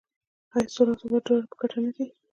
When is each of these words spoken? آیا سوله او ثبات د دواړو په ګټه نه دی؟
آیا 0.55 0.71
سوله 0.73 0.89
او 0.91 0.99
ثبات 1.01 1.23
د 1.23 1.25
دواړو 1.29 1.49
په 1.51 1.55
ګټه 1.61 1.79
نه 1.85 1.91
دی؟ 1.95 2.05